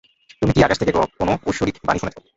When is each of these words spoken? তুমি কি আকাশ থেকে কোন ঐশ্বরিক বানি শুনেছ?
তুমি 0.41 0.51
কি 0.55 0.61
আকাশ 0.63 0.77
থেকে 0.79 0.91
কোন 1.17 1.29
ঐশ্বরিক 1.47 1.75
বানি 1.87 1.99
শুনেছ? 2.01 2.17